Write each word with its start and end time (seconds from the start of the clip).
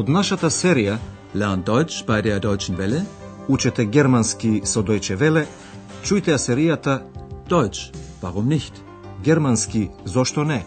Од 0.00 0.08
нашата 0.08 0.48
серија 0.48 0.94
Lernt 1.34 1.66
Deutsch 1.66 2.06
bei 2.06 2.22
der 2.22 2.38
Deutschen 2.40 2.76
Welle. 2.76 3.02
Учете 3.48 3.84
германски 3.84 4.62
со 4.64 4.80
Дојче 4.80 5.16
Веле, 5.20 5.42
чујте 6.04 6.32
ја 6.32 6.38
серијата 6.40 6.94
Deutsch, 7.48 7.92
warum 8.22 8.48
nicht? 8.48 8.72
Германски 9.24 9.90
зошто 10.04 10.44
не? 10.44 10.64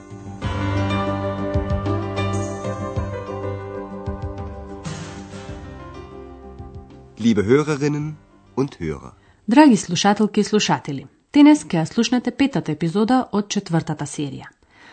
Liebe 7.17 7.41
Hörerinnen 7.41 8.13
und 8.55 8.77
Hörer, 8.79 9.13
Драги 9.47 9.77
слушателки 9.77 10.39
и 10.39 10.43
слушатели, 10.43 11.07
денес 11.33 11.65
ќе 11.65 11.81
ја 11.81 11.85
слушнете 11.85 12.31
петата 12.31 12.71
епизода 12.71 13.25
од 13.31 13.49
четвртата 13.49 14.05
серија. 14.05 14.45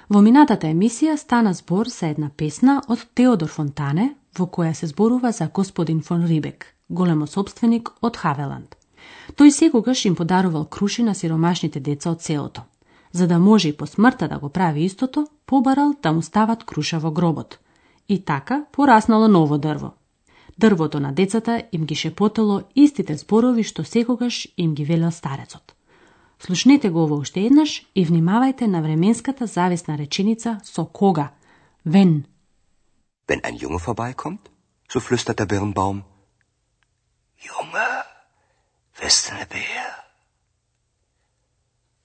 Во 0.09 0.23
минатата 0.23 0.67
емисија 0.67 1.17
стана 1.17 1.53
збор 1.53 1.89
за 1.89 2.07
една 2.07 2.31
песна 2.37 2.81
од 2.89 3.05
Теодор 3.15 3.49
Фонтане, 3.49 4.15
во 4.39 4.47
која 4.47 4.73
се 4.73 4.87
зборува 4.87 5.33
за 5.33 5.49
господин 5.55 6.01
фон 6.01 6.27
Рибек, 6.27 6.67
големо 6.89 7.27
собственик 7.27 7.91
од 8.01 8.17
Хавеланд. 8.17 8.77
Тој 9.37 9.51
секогаш 9.51 10.05
им 10.05 10.15
подарувал 10.17 10.65
круши 10.65 11.03
на 11.03 11.15
сиромашните 11.15 11.81
деца 11.81 12.11
од 12.11 12.23
селото. 12.23 12.63
За 13.13 13.27
да 13.27 13.39
може 13.39 13.69
и 13.69 13.77
по 13.77 13.87
смртта 13.87 14.29
да 14.29 14.39
го 14.39 14.49
прави 14.49 14.85
истото, 14.85 15.27
побарал 15.47 15.95
да 16.03 16.13
му 16.13 16.23
стават 16.23 16.65
круша 16.65 16.99
во 16.99 17.11
гробот. 17.11 17.59
И 18.09 18.25
така 18.25 18.65
пораснало 18.73 19.29
ново 19.29 19.59
дрво. 19.59 19.93
Дрвото 20.59 21.01
на 21.01 21.13
децата 21.13 21.63
им 21.73 21.85
ги 21.85 21.95
шепотело 21.95 22.63
истите 22.75 23.17
зборови 23.17 23.63
што 23.63 23.85
секогаш 23.85 24.49
им 24.57 24.75
ги 24.75 24.85
велел 24.85 25.11
старецот. 25.11 25.75
Слушнете 26.39 26.91
го 26.91 27.05
ово 27.05 27.17
уште 27.17 27.41
еднаш 27.41 27.87
и 27.95 28.07
внимавајте 28.07 28.67
на 28.67 28.83
временската 28.83 29.47
зависна 29.47 29.99
реченица 29.99 30.61
со 30.65 30.85
кога. 30.85 31.31
Вен. 31.85 32.25
wenn 33.30 33.44
ein 33.44 33.56
Junge 33.56 33.80
vorbeikommt, 33.80 34.52
so 34.88 35.00
flüstert 35.00 35.40
der 35.40 35.46
Birnbaum, 35.46 36.04
Junge, 37.38 37.88
bist 39.00 39.30
du 39.30 39.36
ne 39.36 39.46
Bär? 39.46 39.88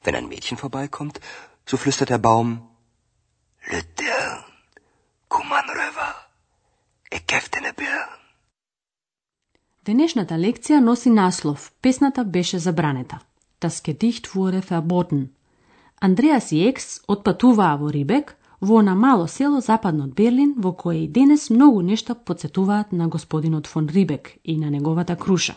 Wenn 0.02 0.14
ein 0.14 0.28
Mädchen 0.28 0.56
vorbeikommt, 0.56 1.20
so 1.66 1.76
flüstert 1.76 2.10
der 2.10 2.18
Baum, 2.18 2.68
Lütern, 3.70 4.44
komm 5.28 5.52
an 5.52 5.68
rüber, 5.68 6.14
ich 7.10 7.26
geb 7.26 7.50
dir 7.52 7.62
ne 7.62 7.72
Birn. 7.72 8.10
Денешната 9.84 10.36
лекција 10.36 10.78
носи 10.80 11.10
наслов 11.10 11.72
Песната 11.82 12.24
беше 12.24 12.58
забранета. 12.58 13.20
Das 13.60 13.82
Gedicht 13.82 14.34
wurde 14.34 14.60
verboten. 14.62 15.34
Андреас 16.00 16.52
и 16.52 16.68
Екс 16.68 17.00
отпатуваа 17.08 17.76
во 17.76 17.90
Рибек, 17.90 18.36
во 18.65 18.81
на 18.81 18.95
мало 18.95 19.27
село 19.27 19.61
западно 19.61 20.05
од 20.05 20.13
Берлин, 20.15 20.55
во 20.57 20.73
кое 20.73 21.03
и 21.03 21.07
денес 21.07 21.49
многу 21.49 21.81
нешта 21.81 22.15
подсетуваат 22.15 22.91
на 22.91 23.07
господинот 23.07 23.67
фон 23.67 23.87
Рибек 23.87 24.31
и 24.43 24.57
на 24.57 24.71
неговата 24.71 25.15
круша. 25.15 25.55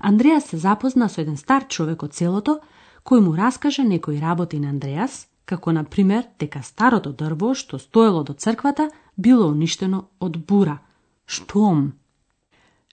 Андреас 0.00 0.44
се 0.44 0.56
запозна 0.56 1.08
со 1.08 1.20
еден 1.20 1.36
стар 1.36 1.66
човек 1.68 2.02
од 2.02 2.14
селото, 2.14 2.60
кој 3.04 3.20
му 3.20 3.34
раскаже 3.36 3.82
некои 3.82 4.20
работи 4.20 4.60
на 4.60 4.68
Андреас, 4.68 5.26
како 5.44 5.72
на 5.72 5.84
пример 5.84 6.28
дека 6.38 6.62
старото 6.62 7.12
дрво 7.12 7.54
што 7.54 7.78
стоело 7.78 8.22
до 8.22 8.32
црквата 8.32 8.90
било 9.16 9.48
уништено 9.50 10.04
од 10.20 10.38
бура. 10.46 10.78
Штом? 11.26 11.92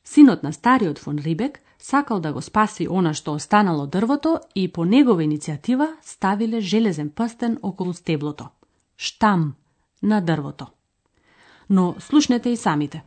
Синот 0.04 0.44
на 0.44 0.54
стариот 0.54 0.98
фон 0.98 1.18
Рибек 1.20 1.60
сакал 1.78 2.20
да 2.20 2.34
го 2.34 2.42
спаси 2.42 2.88
она 2.90 3.14
што 3.14 3.34
останало 3.34 3.86
дрвото 3.86 4.40
и 4.56 4.68
по 4.68 4.86
негова 4.86 5.22
иницијатива 5.22 5.94
ставиле 6.02 6.62
железен 6.62 7.10
прстен 7.10 7.60
околу 7.62 7.94
стеблото. 7.94 8.50
Штам 8.97 9.57
на 10.03 10.21
дрвото. 10.21 10.67
Но 11.69 11.97
слушнете 12.01 12.51
и 12.51 12.57
самите. 12.57 13.03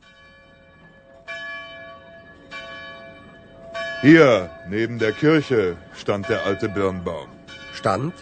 Hier, 4.03 4.49
neben 4.67 4.99
der 4.99 5.13
Kirche, 5.13 5.77
stand 6.01 6.27
der 6.27 6.45
alte 6.45 6.67
Birnbaum. 6.67 7.29
Stand? 7.73 8.13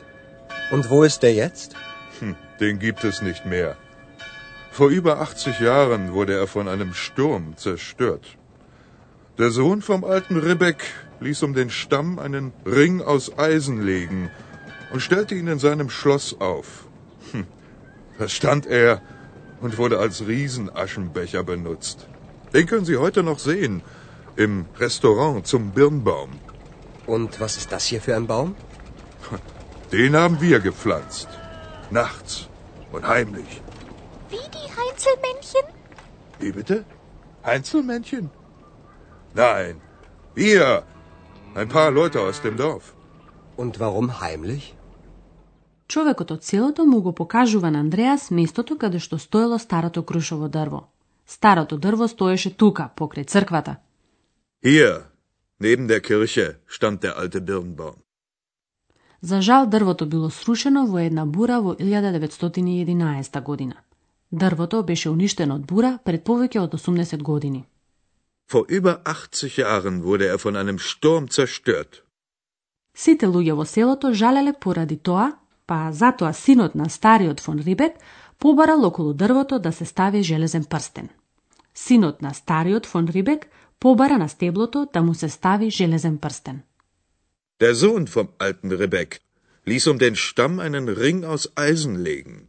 Und 0.72 0.90
wo 0.92 1.04
ist 1.04 1.24
der 1.24 1.34
jetzt? 1.34 1.76
Hm, 2.20 2.36
den 2.60 2.78
gibt 2.78 3.04
es 3.04 3.22
nicht 3.22 3.46
mehr. 3.46 3.76
Vor 4.72 4.90
über 4.90 5.20
80 5.20 5.60
Jahren 5.60 6.14
wurde 6.14 6.34
er 6.34 6.48
von 6.48 6.68
einem 6.68 6.94
Sturm 6.94 7.58
zerstört. 7.58 8.26
Der 9.40 9.50
Sohn 9.50 9.82
vom 9.82 10.04
alten 10.04 10.38
Ribbeck 10.38 10.82
ließ 11.20 11.44
um 11.44 11.54
den 11.54 11.70
Stamm 11.70 12.20
einen 12.20 12.54
Ring 12.66 13.02
aus 13.02 13.38
Eisen 13.38 13.82
legen 13.82 14.30
und 14.92 15.02
stellte 15.02 15.36
ihn 15.36 15.48
in 15.48 15.60
seinem 15.60 15.90
Schloss 15.90 16.40
auf. 16.40 16.86
Hm, 17.32 17.48
da 18.19 18.29
stand 18.29 18.67
er 18.67 19.03
und 19.61 19.79
wurde 19.79 19.99
als 19.99 20.27
Riesenaschenbecher 20.27 21.43
benutzt. 21.43 22.09
Den 22.53 22.67
können 22.67 22.85
Sie 22.85 22.97
heute 22.97 23.23
noch 23.23 23.39
sehen 23.39 23.83
im 24.37 24.67
Restaurant 24.79 25.47
zum 25.47 25.73
Birnbaum. 25.73 26.31
Und 27.07 27.41
was 27.41 27.57
ist 27.57 27.73
das 27.73 27.87
hier 27.87 28.01
für 28.01 28.17
ein 28.17 28.27
Baum? 28.27 28.55
Den 29.93 30.17
haben 30.17 30.41
wir 30.41 30.61
gepflanzt. 30.61 31.29
Nachts 31.91 32.49
und 32.93 33.07
heimlich. 33.07 33.63
Wie 34.29 34.37
die 34.37 34.69
Heinzelmännchen? 34.79 35.63
Wie 36.39 36.53
bitte? 36.53 36.85
Einzelmännchen? 37.43 38.31
Nein, 39.35 39.81
wir. 40.35 40.85
Ein 41.55 41.69
paar 41.69 41.91
Leute 41.91 42.21
aus 42.21 42.43
dem 42.43 42.57
Dorf. 42.57 42.95
Und 43.57 43.81
warum 43.81 44.21
heimlich? 44.21 44.76
Човекот 45.89 46.31
од 46.31 46.45
селото 46.45 46.87
му 46.87 47.01
го 47.01 47.13
покажува 47.13 47.71
на 47.71 47.81
Андреас 47.81 48.31
местото 48.31 48.79
каде 48.79 48.99
што 48.99 49.19
стоело 49.19 49.59
старото 49.59 50.03
крушово 50.03 50.49
дрво. 50.49 50.89
Старото 51.27 51.79
дрво 51.79 52.09
стоеше 52.09 52.51
тука, 52.57 52.91
покрај 52.97 53.27
црквата. 53.27 53.77
Hier, 54.65 55.07
neben 55.61 55.87
der 55.87 56.01
Kirche, 56.01 56.57
stand 56.69 56.99
der 57.01 57.15
alte 57.17 57.41
Birnbaum. 57.41 57.97
За 59.21 59.41
жал, 59.41 59.67
дрвото 59.67 60.07
било 60.07 60.31
срушено 60.31 60.87
во 60.87 60.99
една 60.99 61.27
бура 61.27 61.61
во 61.61 61.75
1911 61.75 63.43
година. 63.43 63.75
Дрвото 64.33 64.83
беше 64.83 65.11
уништено 65.11 65.55
од 65.55 65.67
бура 65.67 65.99
пред 66.05 66.25
повеќе 66.25 66.59
од 66.61 66.75
80 66.75 67.23
години. 67.23 67.65
Vor 68.53 68.65
über 68.69 69.03
80 69.05 69.59
Jahren 69.59 70.03
wurde 70.03 70.27
er 70.27 70.39
von 70.45 70.57
einem 70.57 70.79
Sturm 70.79 71.29
zerstört. 71.29 72.03
Сите 72.95 73.27
луѓе 73.27 73.53
во 73.53 73.65
селото 73.65 74.13
жалеле 74.13 74.53
поради 74.53 74.97
тоа, 74.97 75.33
па 75.67 75.93
затоа 75.93 76.33
синот 76.33 76.75
на 76.75 76.89
стариот 76.89 77.41
фон 77.41 77.59
Рибек 77.59 77.95
побарал 78.39 78.85
околу 78.85 79.15
дрвото 79.15 79.59
да 79.59 79.73
се 79.73 79.85
стави 79.85 80.23
железен 80.23 80.65
прстен. 80.65 81.09
Синот 81.75 82.23
на 82.23 82.35
стариот 82.35 82.87
фон 82.87 83.09
Рибек 83.09 83.47
побара 83.81 84.19
на 84.19 84.29
стеблото 84.29 84.89
да 84.93 85.03
му 85.03 85.15
се 85.15 85.29
стави 85.29 85.71
железен 85.71 86.19
прстен. 86.19 86.63
Der 87.61 87.75
Sohn 87.75 88.07
vom 88.07 88.29
alten 88.39 88.71
Ribbeck 88.71 89.21
ließ 89.67 89.85
um 89.91 89.99
den 89.99 90.15
Stamm 90.15 90.55
einen 90.67 90.87
Ring 91.03 91.25
aus 91.25 91.45
Eisen 91.57 91.97
legen. 92.07 92.49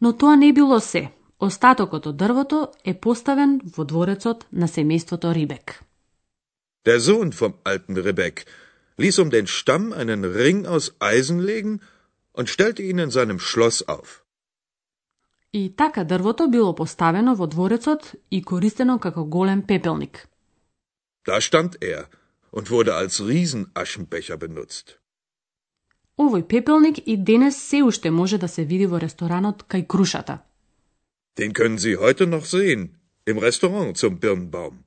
Но 0.00 0.12
тоа 0.12 0.36
не 0.36 0.52
било 0.52 0.80
се. 0.80 1.10
Остатокот 1.40 2.06
од 2.06 2.16
дрвото 2.16 2.68
е 2.84 2.94
поставен 2.94 3.60
во 3.76 3.84
дворецот 3.84 4.46
на 4.52 4.66
семејството 4.68 5.34
Рибек. 5.34 5.82
Der 6.86 6.98
Sohn 6.98 7.32
vom 7.32 7.54
alten 7.64 7.96
Ribbeck 7.96 8.46
ließ 8.97 9.19
um 9.19 9.29
den 9.29 9.47
Stamm 9.47 9.93
einen 9.93 10.23
Ring 10.25 10.65
aus 10.65 10.85
Eisen 10.99 11.39
legen 11.39 11.81
und 12.33 12.49
stellte 12.49 12.81
ihn 12.83 12.99
in 12.99 13.11
seinem 13.11 13.39
Schloss 13.39 13.87
auf. 13.87 14.23
И 15.51 15.69
така 15.69 16.03
дрвото 16.03 16.47
било 16.47 16.73
поставено 16.75 17.35
во 17.35 17.47
дворецот 17.47 18.15
и 18.29 18.41
користено 18.43 18.99
како 18.99 19.25
голем 19.25 19.61
пепелник. 19.63 20.27
Da 21.25 21.41
stand 21.41 21.81
er 21.81 22.07
und 22.51 22.69
wurde 22.69 22.93
als 22.95 23.19
Riesenaschenbecher 23.19 24.37
benutzt. 24.37 24.99
Овој 26.17 26.43
пепелник 26.43 26.97
и 27.05 27.17
денес 27.17 27.55
се 27.69 27.83
уште 27.83 28.11
може 28.11 28.37
да 28.37 28.47
се 28.47 28.63
види 28.63 28.85
во 28.85 28.99
ресторанот 28.99 29.63
кај 29.71 29.87
крушата. 29.87 30.39
Den 31.39 31.53
können 31.53 31.77
Sie 31.77 31.95
heute 31.97 32.27
noch 32.27 32.45
sehen 32.45 32.81
im 33.25 33.37
Restaurant 33.37 33.97
zum 33.97 34.19
Birnbaum. 34.19 34.83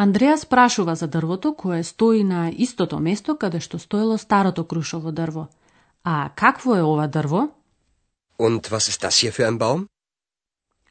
Андреас 0.00 0.46
прашува 0.46 0.94
за 0.94 1.06
дрвото 1.08 1.54
кое 1.54 1.84
стои 1.84 2.24
на 2.24 2.52
истото 2.54 2.98
место 3.00 3.34
каде 3.36 3.58
што 3.60 3.78
стоело 3.78 4.18
старото 4.18 4.64
крушово 4.64 5.12
дрво. 5.12 5.48
А 6.04 6.30
какво 6.36 6.76
е 6.76 6.82
ова 6.82 7.08
дрво? 7.08 7.50
Und 8.38 8.70
was 8.70 8.84
ist 8.90 9.02
das 9.02 9.18
hier 9.18 9.32
für 9.32 9.46
ein 9.50 9.58
Baum? 9.58 9.88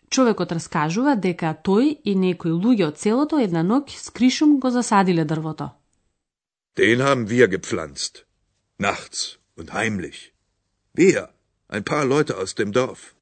Човекот 0.10 0.52
раскажува 0.52 1.16
дека 1.16 1.56
тој 1.64 2.02
и 2.04 2.16
некои 2.16 2.52
луѓе 2.52 2.88
од 2.88 3.00
селото 3.00 3.40
една 3.40 3.64
ноќ 3.64 3.96
с 3.96 4.10
кришум 4.10 4.60
го 4.60 4.70
засадиле 4.70 5.24
дрвото. 5.26 5.70
Den 6.76 7.00
haben 7.00 7.28
wir 7.30 7.48
gepflanzt. 7.48 8.26
Nachts 8.80 9.40
und 9.56 9.72
heimlich. 9.72 10.34
Wir, 10.94 11.30
ein 11.70 11.84
paar 11.84 12.06
Leute 12.14 12.36
aus 12.36 12.56
dem 12.56 12.72
Dorf. 12.72 13.16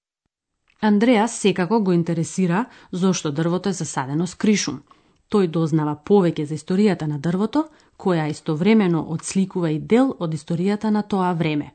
Андреас 0.82 1.40
секако 1.40 1.84
го 1.84 1.92
интересира 1.92 2.66
зошто 2.92 3.32
дрвото 3.32 3.70
е 3.70 3.74
засадено 3.74 4.28
с 4.28 4.36
кришум. 4.36 4.82
Тој 5.30 5.48
дознава 5.48 5.96
повеќе 6.06 6.46
за 6.46 6.56
историјата 6.56 7.08
на 7.08 7.18
дрвото, 7.20 7.66
која 7.98 8.30
истовремено 8.30 9.06
одсликува 9.10 9.72
и 9.72 9.80
дел 9.80 10.14
од 10.20 10.34
историјата 10.34 10.90
на 10.90 11.02
тоа 11.02 11.34
време. 11.34 11.72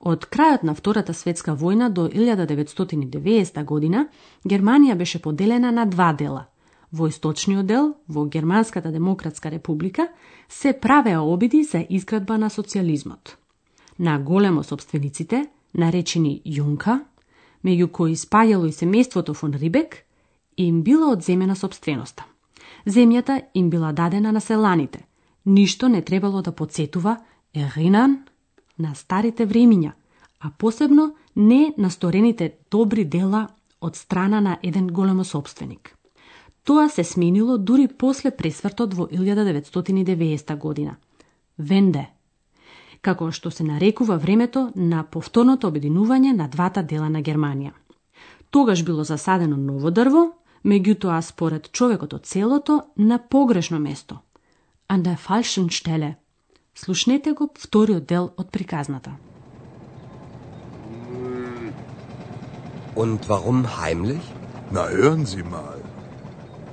Од 0.00 0.26
крајот 0.28 0.62
на 0.62 0.74
Втората 0.74 1.14
светска 1.14 1.54
војна 1.56 1.88
до 1.88 2.08
1990 2.08 3.64
година 3.64 4.08
Германија 4.44 4.94
беше 4.94 5.18
поделена 5.18 5.70
на 5.72 5.86
два 5.86 6.12
дела. 6.12 6.46
Во 6.92 7.08
источниот 7.08 7.66
дел, 7.66 7.94
во 8.08 8.26
Германската 8.26 8.92
демократска 8.92 9.50
република, 9.50 10.08
се 10.48 10.72
правеа 10.72 11.22
обиди 11.22 11.64
за 11.64 11.86
изградба 11.88 12.38
на 12.38 12.50
социализмот. 12.50 13.36
На 13.98 14.18
големо 14.18 14.62
собствениците, 14.62 15.46
наречени 15.74 16.42
Јунка, 16.44 17.00
меѓу 17.64 17.88
кои 17.88 18.14
спајало 18.14 18.68
и 18.68 18.76
семејството 18.76 19.34
фон 19.34 19.54
Рибек, 19.54 20.04
им 20.56 20.82
била 20.82 21.12
одземена 21.12 21.56
собственоста. 21.56 22.24
Земјата 22.86 23.40
им 23.54 23.70
била 23.70 23.92
дадена 23.92 24.32
на 24.32 24.40
селаните. 24.40 25.06
Ништо 25.46 25.88
не 25.88 26.02
требало 26.02 26.42
да 26.42 26.52
подсетува 26.52 27.16
Еринан 27.54 28.24
на 28.78 28.94
старите 28.94 29.46
времиња, 29.46 29.92
а 30.40 30.50
посебно 30.58 31.14
не 31.36 31.74
на 31.78 31.90
сторените 31.90 32.52
добри 32.70 33.04
дела 33.04 33.48
од 33.80 33.96
страна 33.96 34.40
на 34.40 34.58
еден 34.62 34.86
големо 34.86 35.24
собственик. 35.24 35.96
Тоа 36.64 36.88
се 36.88 37.04
сменило 37.04 37.58
дури 37.58 37.88
после 37.88 38.30
пресвртот 38.30 38.94
во 38.94 39.06
1990 39.06 40.56
година. 40.56 40.96
Венде, 41.58 42.08
како 43.02 43.30
што 43.32 43.50
се 43.50 43.64
нарекува 43.64 44.16
времето 44.16 44.70
на 44.74 45.04
повторното 45.04 45.68
обединување 45.68 46.32
на 46.32 46.48
двата 46.48 46.82
дела 46.82 47.08
на 47.08 47.22
Германија. 47.22 47.72
Тогаш 48.50 48.84
било 48.84 49.04
засадено 49.04 49.56
ново 49.56 49.90
дрво, 49.90 50.32
меѓутоа 50.63 51.21
според 51.21 51.71
човекот 51.71 52.13
од 52.13 52.25
селото 52.25 52.81
на 52.97 53.17
погрешно 53.17 53.79
место. 53.79 54.19
An 54.89 55.03
der 55.03 55.17
falschen 55.17 55.69
Stelle. 55.69 56.15
Слушнете 56.75 57.33
го 57.33 57.49
вториот 57.59 58.05
дел 58.05 58.31
од 58.37 58.51
приказната. 58.51 59.11
Und 62.95 63.29
warum 63.29 63.65
heimlich? 63.81 64.25
Na, 64.71 64.87
hören 64.89 65.25
Sie 65.25 65.43
mal. 65.43 65.79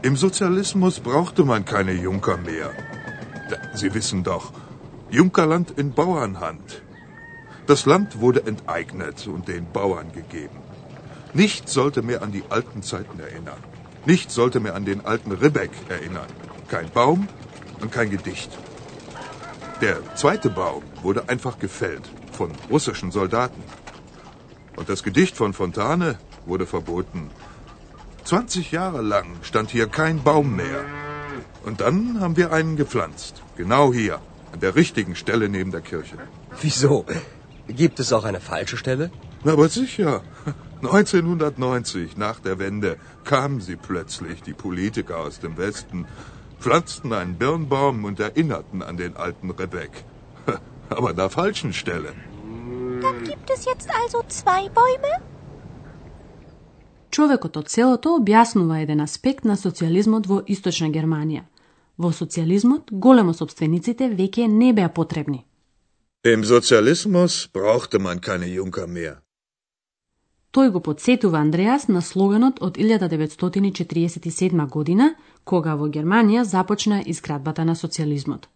Im 0.03 0.17
Sozialismus 0.17 1.01
brauchte 1.01 1.45
man 1.45 1.65
keine 1.65 1.93
Junker 1.93 2.37
mehr. 2.37 2.71
Sie 3.75 3.95
wissen 3.95 4.23
doch, 4.23 4.53
Junkerland 5.11 5.71
in 5.71 5.93
Bauernhand. 5.93 6.83
Das 7.67 7.87
Land 7.87 8.21
wurde 8.21 8.47
enteignet 8.47 9.27
und 9.27 9.49
den 9.49 9.65
Bauern 9.73 10.13
gegeben. 10.13 10.59
Nichts 11.35 11.73
sollte 11.73 12.03
mehr 12.03 12.23
an 12.23 12.33
die 12.33 12.45
alten 12.49 12.83
Zeiten 12.83 13.19
erinnern. 13.21 13.63
Nichts 14.06 14.34
sollte 14.34 14.60
mehr 14.60 14.76
an 14.76 14.86
den 14.86 15.06
alten 15.06 15.32
Ribbeck 15.32 15.72
erinnern. 15.90 16.28
Kein 16.70 16.90
Baum 16.90 17.28
und 17.82 17.92
kein 17.92 18.10
Gedicht. 18.10 18.52
Der 19.82 19.98
zweite 20.16 20.50
Baum 20.50 20.84
wurde 21.02 21.30
einfach 21.30 21.60
gefällt 21.60 22.10
von 22.32 22.52
russischen 22.70 23.12
Soldaten. 23.12 23.64
Und 24.76 24.90
das 24.90 25.04
Gedicht 25.04 25.36
von 25.38 25.54
Fontane 25.54 26.18
wurde 26.46 26.66
verboten. 26.66 27.30
20 28.24 28.72
Jahre 28.72 29.02
lang 29.02 29.28
stand 29.44 29.70
hier 29.72 29.88
kein 29.88 30.24
Baum 30.24 30.56
mehr. 30.56 30.84
Und 31.64 31.82
dann 31.82 32.20
haben 32.20 32.38
wir 32.38 32.52
einen 32.52 32.78
gepflanzt. 32.78 33.44
Genau 33.56 33.94
hier, 33.94 34.20
an 34.54 34.60
der 34.60 34.76
richtigen 34.76 35.16
Stelle 35.16 35.50
neben 35.50 35.72
der 35.72 35.82
Kirche. 35.82 36.18
Wieso? 36.62 37.06
Gibt 37.68 38.00
es 38.00 38.14
auch 38.14 38.24
eine 38.24 38.40
falsche 38.40 38.78
Stelle? 38.78 39.12
Na, 39.44 39.54
aber 39.54 39.70
sicher. 39.70 40.22
1990, 40.83 42.17
nach 42.17 42.41
der 42.41 42.59
Wende, 42.59 42.97
kamen 43.25 43.61
sie 43.61 43.77
plötzlich, 43.77 44.43
die 44.43 44.53
Politiker 44.53 45.19
aus 45.19 45.41
dem 45.41 45.57
Westen, 45.57 46.07
pflanzten 46.61 47.13
einen 47.13 47.37
Birnbaum 47.39 48.05
und 48.05 48.21
erinnerten 48.21 48.83
an 48.83 48.97
den 48.97 49.17
alten 49.17 49.51
Rebek. 49.51 50.05
Aber 50.89 51.11
an 51.11 51.17
der 51.17 51.31
falschen 51.31 51.73
Stelle. 51.73 52.13
Dann 53.03 53.25
gibt 53.25 53.51
es 53.51 53.65
jetzt 53.65 53.89
also 54.03 54.23
zwei 54.29 54.69
Bäume? 54.69 55.15
Човекот 57.11 57.57
од 57.57 57.71
селото 57.73 58.11
објаснува 58.19 58.83
еден 58.83 59.01
аспект 59.01 59.47
на 59.49 59.55
социјализмот 59.57 60.27
во 60.29 60.43
Источна 60.53 60.91
Германија. 60.93 61.47
Во 61.97 62.11
социјализмот 62.13 62.91
големо 62.93 63.33
собствениците 63.33 64.11
веќе 64.13 64.49
не 64.49 64.73
беа 64.77 64.91
потребни. 64.93 65.47
Im 66.25 66.45
Sozialismus 66.45 67.49
brauchte 67.53 67.99
man 67.99 68.21
keine 68.21 68.47
Junker 68.47 68.87
mehr. 68.87 69.23
Тој 70.52 70.70
го 70.72 70.80
подсетува 70.84 71.40
Андреас 71.40 71.88
на 71.88 72.02
слоганот 72.02 72.58
од 72.62 72.78
1947 72.78 74.70
година, 74.70 75.14
кога 75.44 75.76
во 75.76 75.88
Германија 75.88 76.44
започна 76.44 77.02
изградбата 77.06 77.66
на 77.66 77.76
социјализмот. 77.76 78.50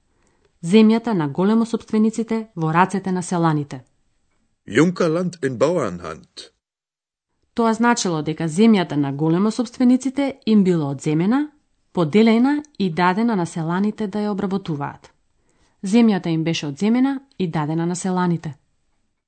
Земјата 0.63 1.13
на 1.13 1.27
големо 1.27 1.65
собствениците 1.65 2.47
во 2.55 2.73
рацете 2.73 3.11
на 3.11 3.23
селаните. 3.23 3.83
Junkerland 4.67 5.39
in 5.41 5.57
Bauernhand. 5.57 6.51
Тоа 7.53 7.73
значило 7.73 8.21
дека 8.21 8.47
земјата 8.49 8.95
на 8.95 9.13
големо 9.13 9.51
собствениците 9.51 10.39
им 10.45 10.63
била 10.63 10.89
одземена, 10.91 11.51
поделена 11.93 12.63
и 12.79 12.89
дадена 12.89 13.35
на 13.35 13.45
селаните 13.45 14.07
да 14.07 14.19
ја 14.19 14.29
обработуваат. 14.31 15.11
Земјата 15.83 16.27
им 16.27 16.43
беше 16.43 16.67
одземена 16.67 17.19
и 17.39 17.47
дадена 17.47 17.85
на 17.85 17.95
селаните. 17.95 18.53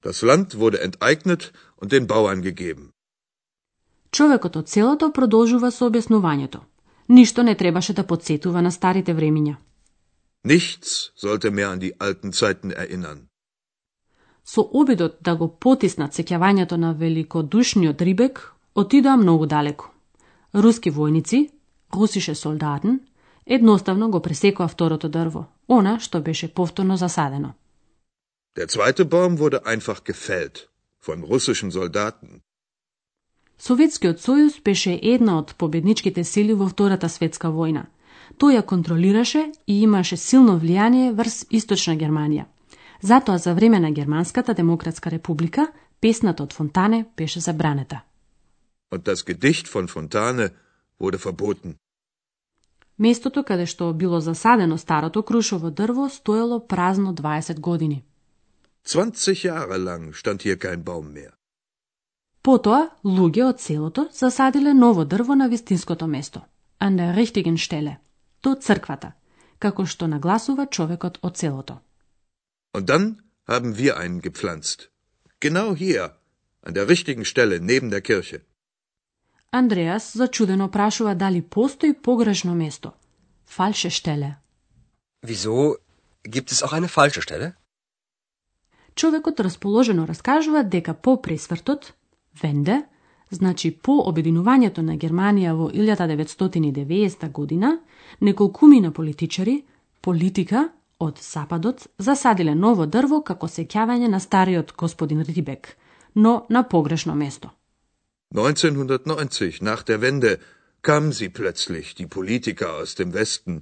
Das 0.08 0.22
Land 0.22 0.48
wurde 0.62 0.80
enteignet 0.88 1.52
und 1.82 1.92
den 1.92 2.08
Bauern 2.08 2.42
gegeben. 2.42 2.92
Човекот 4.12 4.56
од 4.56 4.70
селото 4.70 5.12
продолжува 5.12 5.72
со 5.72 5.90
објаснувањето. 5.90 6.60
Ништо 7.08 7.44
не 7.44 7.56
требаше 7.56 7.94
да 7.94 8.04
подсетува 8.04 8.62
на 8.62 8.72
старите 8.72 9.14
времиња. 9.14 9.56
Nichts 10.44 11.12
sollte 11.16 11.52
mehr 11.52 11.70
an 11.72 11.80
die 11.80 11.92
alten 12.00 12.32
Zeiten 12.32 12.72
erinnern. 12.72 13.28
Со 14.46 14.62
обидот 14.74 15.18
да 15.22 15.36
го 15.36 15.48
потиснат 15.48 16.16
сеќавањето 16.16 16.76
на 16.78 16.94
великодушниот 16.94 18.02
Рибек, 18.02 18.54
отидоа 18.76 19.18
многу 19.18 19.46
далеко. 19.46 19.92
Руски 20.54 20.92
војници, 20.92 21.50
русише 21.94 22.36
солдатен, 22.36 23.00
едноставно 23.46 24.10
го 24.10 24.22
пресекоа 24.22 24.68
второто 24.68 25.10
дрво, 25.10 25.46
она 25.68 26.00
што 26.00 26.22
беше 26.22 26.48
повторно 26.48 26.98
засадено. 26.98 27.54
Der 28.58 28.68
zweite 28.68 29.06
Baum 29.06 29.38
wurde 29.38 29.68
einfach 29.68 30.04
gefällt 30.04 30.70
von 31.00 31.24
russischen 31.24 31.70
Soldaten. 31.72 32.42
Советскиот 33.58 34.18
сојуз 34.18 34.62
беше 34.64 35.00
една 35.02 35.38
од 35.38 35.54
победничките 35.58 36.24
сили 36.24 36.54
во 36.54 36.68
Втората 36.70 37.10
светска 37.10 37.48
војна. 37.48 37.86
Тој 38.42 38.58
ја 38.58 38.64
контролираше 38.72 39.44
и 39.68 39.82
имаше 39.82 40.18
силно 40.18 40.58
влијание 40.60 41.14
врз 41.14 41.46
Источна 41.50 41.96
Германија. 41.98 42.46
Затоа 43.02 43.38
за 43.38 43.54
време 43.54 43.80
на 43.80 43.92
Германската 43.92 44.54
демократска 44.54 45.12
република 45.12 45.68
песната 46.02 46.44
од 46.44 46.54
Фонтане 46.54 47.06
беше 47.18 47.40
забранета. 47.40 48.02
Und 48.92 49.04
das 49.04 49.24
Gedicht 49.26 49.68
von 49.68 49.88
Fontane 49.88 50.50
wurde 51.00 51.18
verboten. 51.18 51.76
Местото 52.98 53.44
каде 53.44 53.66
што 53.66 53.94
било 53.94 54.20
засадено 54.20 54.78
старото 54.78 55.24
крушово 55.24 55.70
дрво 55.72 56.10
стоело 56.10 56.68
празно 56.68 57.14
20 57.14 57.60
години. 57.60 58.04
20 58.88 59.44
Jahre 59.44 59.78
lang 59.78 60.14
stand 60.14 60.44
hier 60.44 60.58
kein 60.58 60.84
Baum 60.84 61.12
mehr. 61.12 61.34
Потоа, 62.42 62.82
луѓе 63.04 63.44
од 63.52 63.60
селото 63.60 64.08
засадиле 64.20 64.74
ново 64.74 65.04
дрво 65.06 65.36
на 65.36 65.48
вистинското 65.50 66.08
место, 66.08 66.40
an 66.80 66.96
der 67.00 67.16
richtigen 67.16 67.58
Stelle, 67.58 67.98
до 68.44 68.56
црквата, 68.56 69.12
како 69.60 69.86
што 69.86 70.08
нагласува 70.08 70.66
човекот 70.66 71.20
од 71.22 71.38
селото. 71.38 71.82
Und 72.74 72.86
dann 72.90 73.06
haben 73.48 73.78
wir 73.78 73.98
einen 73.98 74.22
gepflanzt. 74.22 74.90
Genau 75.42 75.76
hier, 75.76 76.16
an 76.62 76.74
der 76.74 76.88
richtigen 76.88 77.26
Stelle 77.26 77.60
neben 77.60 77.90
der 77.90 78.02
Kirche. 78.02 78.40
Андреас 79.52 80.14
зачудено 80.14 80.72
прашува 80.72 81.16
дали 81.16 81.42
постои 81.42 81.94
погрешно 81.94 82.54
место. 82.54 82.94
Falsche 83.46 83.90
Stelle. 83.90 84.36
Wieso? 85.22 85.78
Gibt 86.24 86.52
es 86.54 86.64
auch 86.64 86.74
eine 86.74 86.88
falsche 86.88 87.22
Stelle? 87.22 87.56
Човекот 88.98 89.40
расположено 89.40 90.08
раскажува 90.08 90.64
дека 90.64 90.94
по 90.94 91.22
пресвртот, 91.22 91.94
Венде, 92.42 92.82
значи 93.30 93.72
по 93.72 93.94
обединувањето 94.10 94.82
на 94.82 94.98
Германија 94.98 95.54
во 95.54 95.68
1990 95.70 97.32
година, 97.32 97.78
неколкумина 98.22 98.92
политичари, 98.92 99.66
политика 100.02 100.70
од 101.00 101.20
Сападот 101.22 101.88
засадиле 101.98 102.56
ново 102.56 102.88
дрво 102.88 103.22
како 103.22 103.46
сеќавање 103.48 104.08
на 104.08 104.20
стариот 104.20 104.74
господин 104.74 105.22
Рибек, 105.22 105.78
но 106.16 106.48
на 106.50 106.64
погрешно 106.64 107.16
место. 107.16 107.50
1990, 108.34 109.62
nach 109.62 109.84
der 109.84 110.02
Wende, 110.02 110.40
kamen 110.82 111.12
sie 111.12 111.30
plötzlich, 111.30 111.94
die 111.94 112.08
Politiker 112.08 112.74
aus 112.82 112.96
dem 112.96 113.14
Westen, 113.14 113.62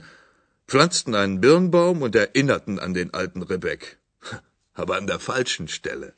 pflanzten 0.67 1.13
einen 1.13 1.41
Birnbaum 1.41 2.01
und 2.01 2.15
erinnerten 2.15 2.79
an 2.79 2.93
den 2.93 3.13
alten 3.13 3.43
Rebek. 3.43 3.99
Aber 4.75 4.97
an 4.97 5.07
der 5.07 5.19
falschen 5.19 5.67
Stelle. 5.67 6.11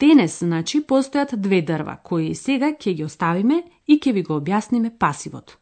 Денес, 0.00 0.38
значи, 0.38 0.80
постојат 0.80 1.36
две 1.36 1.60
дрва, 1.62 1.98
кои 2.04 2.34
сега 2.34 2.72
ќе 2.72 2.94
ги 2.96 3.04
оставиме 3.04 3.62
и 3.86 3.98
ќе 4.00 4.12
ви 4.16 4.22
го 4.22 4.38
објасниме 4.40 4.96
пасивот. 4.98 5.56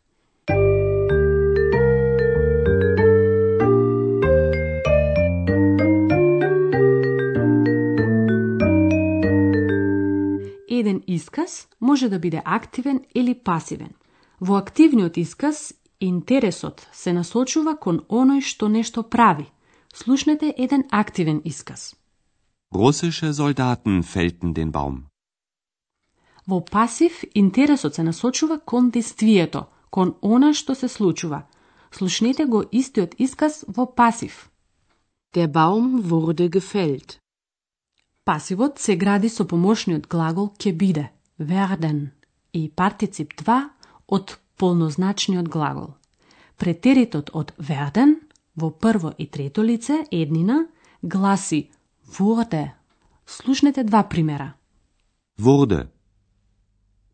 Еден 10.79 11.03
исказ 11.07 11.69
може 11.81 12.09
да 12.09 12.19
биде 12.19 12.43
активен 12.45 13.01
или 13.15 13.35
пасивен. 13.35 13.91
Во 14.41 14.55
активниот 14.57 15.17
исказ 15.17 15.75
интересот 16.01 16.87
се 16.93 17.13
насочува 17.13 17.75
кон 17.77 18.05
оној 18.09 18.41
што 18.41 18.69
нешто 18.69 19.03
прави. 19.03 19.51
Слушнете 20.03 20.55
еден 20.59 20.85
активен 20.91 21.43
исказ. 21.45 21.97
Russische 22.75 23.33
Soldaten 23.33 24.03
fällten 24.03 24.55
den 24.55 24.71
Baum. 24.73 24.97
Во 26.47 26.65
пасив 26.65 27.25
интересот 27.35 27.95
се 27.95 28.03
насочува 28.03 28.59
кон 28.59 28.91
действието, 28.91 29.67
кон 29.91 30.15
она 30.23 30.55
што 30.55 30.75
се 30.75 30.89
случува. 30.89 31.43
Слушнете 31.91 32.47
го 32.47 32.63
истиот 32.73 33.15
исказ 33.19 33.65
во 33.69 33.87
пасив. 33.87 34.51
Der 35.35 35.49
Baum 35.49 36.03
wurde 36.03 36.49
gefällt. 36.49 37.19
Пасивот 38.25 38.79
се 38.79 38.97
гради 38.97 39.29
со 39.29 39.45
помошниот 39.45 40.07
глагол 40.07 40.55
ќе 40.59 40.73
биде, 40.77 41.11
werden, 41.39 42.11
и 42.53 42.71
партицип 42.71 43.35
2 43.35 43.71
од 44.07 44.39
полнозначниот 44.59 45.49
глагол. 45.49 45.91
Претеритот 46.57 47.31
од 47.35 47.53
werden 47.59 48.28
во 48.61 48.69
прво 48.83 49.11
и 49.19 49.27
трето 49.27 49.63
лице 49.63 49.97
еднина 50.11 50.67
гласи 51.03 51.71
wurde. 52.09 52.73
Слушнете 53.27 53.83
два 53.85 54.03
примера. 54.03 54.55
Wurde. 55.39 55.89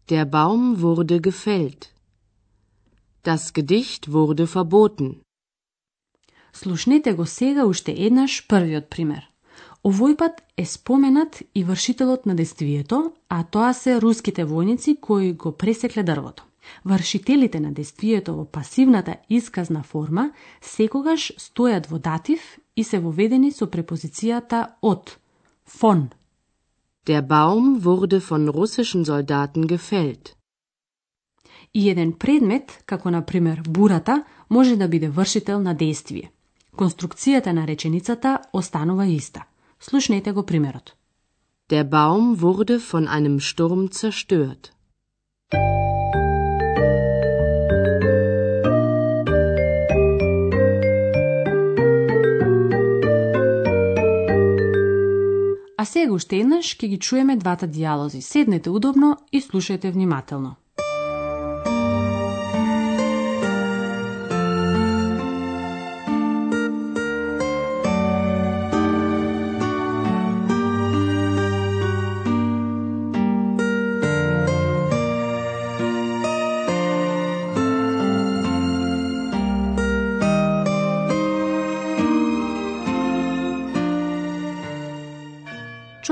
Der 0.09 0.25
Baum 0.25 0.81
wurde 0.81 1.21
gefällt. 1.21 1.93
Das 3.23 3.53
Gedicht 3.53 4.13
wurde 4.13 4.47
verboten. 4.47 5.21
Слушнете 6.53 7.13
го 7.13 7.27
сега 7.27 7.67
уште 7.67 7.93
еднаш 7.93 8.47
првиот 8.49 8.89
пример. 8.89 9.23
Овој 9.85 10.17
пат 10.17 10.43
е 10.57 10.65
споменат 10.65 11.43
и 11.55 11.65
вршителот 11.65 12.27
на 12.27 12.35
действието, 12.35 13.13
а 13.29 13.45
тоа 13.45 13.75
се 13.75 14.01
руските 14.01 14.47
војници 14.47 15.01
кои 15.01 15.33
го 15.33 15.53
пресекле 15.53 16.03
дрвото. 16.03 16.45
Вршителите 16.85 17.61
на 17.61 17.73
действието 17.73 18.35
во 18.37 18.44
пасивната 18.44 19.16
исказна 19.30 19.83
форма 19.83 20.30
секогаш 20.61 21.33
стојат 21.38 21.88
во 21.90 21.99
датив 21.99 22.40
и 22.76 22.85
се 22.85 22.99
воведени 22.99 23.52
со 23.52 23.66
препозицијата 23.66 24.66
од, 24.83 25.18
фон. 25.64 26.11
Der 27.06 27.23
Baum 27.23 27.80
wurde 27.80 28.21
von 28.21 28.49
russischen 28.49 29.04
Soldaten 29.04 29.66
gefällt. 29.66 30.35
И 31.75 31.90
еден 31.90 32.12
предмет, 32.12 32.83
како 32.87 33.11
на 33.11 33.26
пример 33.26 33.62
бурата, 33.68 34.25
може 34.50 34.76
да 34.76 34.88
биде 34.88 35.09
вршител 35.09 35.61
на 35.61 35.75
действие. 35.75 36.30
Конструкцијата 36.76 37.52
на 37.52 37.66
реченицата 37.66 38.38
останува 38.52 39.06
иста. 39.06 39.44
Слушнете 39.80 40.33
го 40.33 40.47
примерот. 40.47 40.94
Der 41.71 41.85
Baum 41.85 42.40
wurde 42.40 42.78
von 42.78 43.09
einem 43.09 43.40
Sturm 43.40 43.90
zerstört. 43.90 44.73
А 55.85 55.87
сега 55.87 56.14
уште 56.17 56.38
еднаш 56.41 56.69
ќе 56.81 56.88
ги 56.88 56.97
чуеме 56.97 57.35
двата 57.37 57.67
диалози. 57.69 58.23
Седнете 58.25 58.71
удобно 58.73 59.19
и 59.33 59.41
слушајте 59.45 59.91
внимателно. 59.93 60.55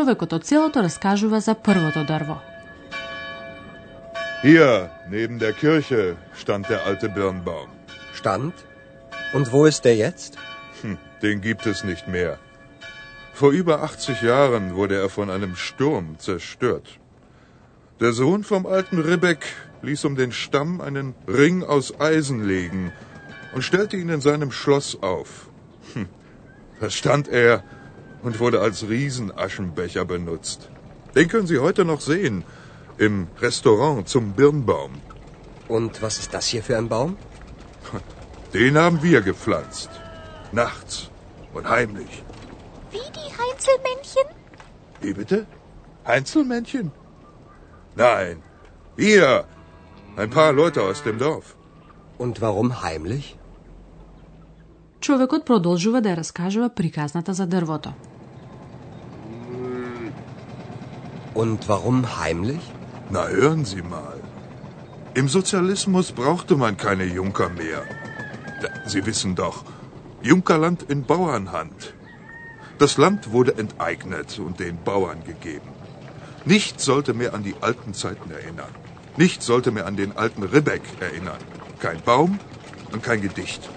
Човекот 0.02 0.34
од 0.34 0.46
селото 0.46 0.84
раскажува 0.84 1.40
за 1.40 1.56
првото 1.56 2.04
дрво. 2.04 2.38
Hier, 4.44 4.90
neben 5.10 5.40
der 5.40 5.54
Kirche, 5.54 6.16
stand 6.36 6.68
der 6.70 6.86
alte 6.86 7.10
Birnbaum. 7.10 7.70
Stand? 8.14 8.54
Und 9.34 9.52
wo 9.52 9.66
ist 9.66 9.84
der 9.84 9.96
jetzt? 9.96 10.38
Hm, 10.82 10.98
den 11.22 11.42
gibt 11.42 11.66
es 11.66 11.84
nicht 11.84 12.08
mehr. 12.08 12.38
Vor 13.34 13.52
über 13.52 13.82
80 13.84 14.22
Jahren 14.22 14.76
wurde 14.76 14.96
er 14.96 15.10
von 15.10 15.30
einem 15.30 15.56
Sturm 15.56 16.18
zerstört. 16.20 17.00
Der 18.00 18.12
Sohn 18.14 18.44
vom 18.44 18.66
alten 18.66 19.00
Ribbeck 19.00 19.44
ließ 19.82 20.06
um 20.06 20.16
den 20.16 20.32
Stamm 20.32 20.82
einen 20.82 21.16
Ring 21.28 21.64
aus 21.64 22.00
Eisen 22.00 22.48
legen 22.48 22.92
und 23.54 23.64
stellte 23.64 23.98
ihn 23.98 24.10
in 24.10 24.22
seinem 24.22 24.52
Schloss 24.52 25.02
auf. 25.02 25.50
Hm, 25.94 26.08
da 26.80 26.90
stand 26.90 27.28
er 27.28 27.64
und 28.24 28.40
wurde 28.40 28.60
als 28.62 28.88
Riesenaschenbecher 28.90 30.06
benutzt. 30.06 30.70
Den 31.16 31.28
können 31.28 31.48
Sie 31.48 31.60
heute 31.60 31.86
noch 31.86 32.02
sehen 32.02 32.44
im 32.98 33.28
Restaurant 33.42 34.08
zum 34.08 34.34
Birnbaum. 34.34 34.94
Und 35.68 36.02
was 36.02 36.20
ist 36.20 36.34
das 36.34 36.48
hier 36.48 36.64
für 36.64 36.78
ein 36.78 36.90
Baum? 36.90 37.18
Den 38.54 38.78
haben 38.78 39.04
wir 39.04 39.22
gepflanzt. 39.22 39.90
Nachts 40.52 41.10
und 41.54 41.70
heimlich. 41.70 42.24
Wie 42.92 43.08
die 43.18 43.30
Heinzelmännchen? 43.40 44.28
Wie 45.02 45.14
bitte? 45.14 45.46
Einzelmännchen? 46.04 46.92
Nein, 47.96 48.44
wir. 48.96 49.46
Ein 50.16 50.30
paar 50.30 50.54
Leute 50.54 50.82
aus 50.82 51.04
dem 51.04 51.18
Dorf. 51.20 51.56
Und 52.18 52.42
warum 52.42 52.82
heimlich? 52.82 53.38
Човекот 55.00 55.46
продолжува 55.46 56.02
да 56.02 56.10
ја 56.10 56.18
раскажува 56.18 56.70
приказната 56.70 57.34
за 57.34 57.46
дрвото. 57.46 57.94
Und 61.35 61.69
warum 61.69 62.19
heimlich? 62.19 62.61
Na, 63.11 63.27
hören 63.27 63.65
Sie 63.65 63.83
mal. 63.83 64.21
Im 65.15 65.29
Sozialismus 65.29 66.13
brauchte 66.13 66.57
man 66.57 66.77
keine 66.77 67.05
Junker 67.05 67.49
mehr. 67.49 67.83
Sie 68.87 69.05
wissen 69.07 69.35
doch, 69.35 69.65
Junkerland 70.23 70.83
in 70.83 71.05
Bauernhand. 71.05 71.95
Das 72.79 72.97
Land 72.97 73.33
wurde 73.33 73.57
enteignet 73.57 74.39
und 74.39 74.61
den 74.61 74.83
Bauern 74.83 75.25
gegeben. 75.25 75.69
Nichts 76.45 76.85
sollte 76.85 77.15
mehr 77.15 77.35
an 77.35 77.43
die 77.43 77.55
alten 77.61 77.95
Zeiten 77.95 78.31
erinnern. 78.31 78.75
Nichts 79.17 79.47
sollte 79.47 79.71
mehr 79.71 79.87
an 79.87 79.97
den 79.97 80.17
alten 80.17 80.43
Ribbeck 80.43 80.83
erinnern. 81.01 81.39
Kein 81.79 82.01
Baum 82.01 82.39
und 82.93 83.03
kein 83.03 83.21
Gedicht. 83.21 83.69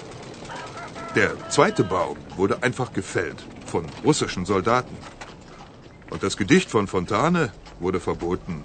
Der 1.15 1.31
zweite 1.49 1.83
Baum 1.83 2.17
wurde 2.35 2.63
einfach 2.63 2.93
gefällt 2.93 3.43
von 3.65 3.85
russischen 4.03 4.45
Soldaten. 4.45 4.95
Und 6.09 6.23
das 6.23 6.37
Gedicht 6.37 6.69
von 6.69 6.87
Fontane 6.87 7.51
wurde 7.79 7.99
verboten. 7.99 8.63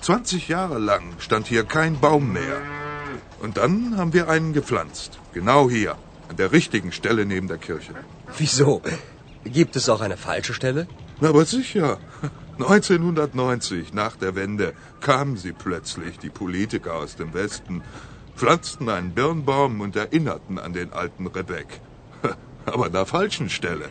20 0.00 0.48
Jahre 0.48 0.78
lang 0.78 1.02
stand 1.18 1.46
hier 1.46 1.64
kein 1.64 2.00
Baum 2.00 2.32
mehr. 2.32 2.60
Und 3.40 3.56
dann 3.56 3.96
haben 3.96 4.12
wir 4.12 4.28
einen 4.28 4.52
gepflanzt. 4.52 5.18
Genau 5.32 5.68
hier, 5.68 5.96
an 6.28 6.36
der 6.36 6.52
richtigen 6.52 6.92
Stelle 6.92 7.26
neben 7.26 7.48
der 7.48 7.58
Kirche. 7.58 7.94
Wieso? 8.36 8.82
Gibt 9.44 9.76
es 9.76 9.88
auch 9.88 10.00
eine 10.00 10.16
falsche 10.16 10.54
Stelle? 10.54 10.86
Na, 11.20 11.28
aber 11.30 11.44
sicher. 11.44 11.98
1990, 12.58 13.94
nach 13.94 14.16
der 14.16 14.34
Wende, 14.34 14.72
kamen 15.00 15.36
sie 15.36 15.52
plötzlich, 15.52 16.18
die 16.18 16.28
Politiker 16.28 16.94
aus 16.94 17.14
dem 17.14 17.32
Westen, 17.32 17.82
pflanzten 18.36 18.88
einen 18.88 19.12
Birnbaum 19.14 19.80
und 19.80 19.94
erinnerten 19.94 20.58
an 20.58 20.72
den 20.72 20.92
alten 20.92 21.28
Rebek. 21.28 21.80
Aber 22.66 22.86
an 22.86 22.92
der 22.92 23.06
falschen 23.06 23.48
Stelle. 23.48 23.88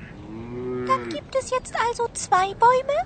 Dann 0.88 1.10
gibt 1.10 1.36
es 1.36 1.50
jetzt 1.50 1.74
also 1.86 2.04
zwei 2.14 2.48
Bäume? 2.64 3.00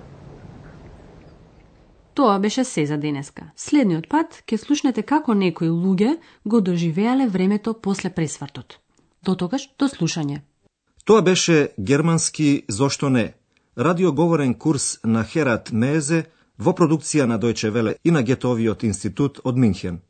Тоа 2.14 2.40
беше 2.40 2.64
се 2.64 2.86
за 2.86 2.98
денеска. 2.98 3.52
Следниот 3.56 4.10
пат 4.10 4.44
ќе 4.46 4.58
слушнете 4.58 5.02
како 5.02 5.34
некои 5.34 5.70
луѓе 5.70 6.18
го 6.46 6.62
доживеале 6.62 7.28
времето 7.28 7.74
после 7.74 8.10
пресвртот. 8.10 8.78
До 9.26 9.36
тогаш, 9.36 9.70
до 9.80 9.88
слушање. 9.88 10.42
Тоа 11.06 11.22
беше 11.22 11.72
германски 11.80 12.64
Зошто 12.70 13.10
не? 13.10 13.34
Радиоговорен 13.78 14.54
курс 14.54 15.00
на 15.04 15.24
Херат 15.24 15.72
Мезе 15.72 16.26
во 16.58 16.74
продукција 16.78 17.26
на 17.26 17.40
Дојче 17.40 17.70
Веле 17.70 17.96
и 18.04 18.12
на 18.12 18.22
Гетовиот 18.22 18.84
институт 18.84 19.40
од 19.44 19.58
Минхен. 19.58 20.02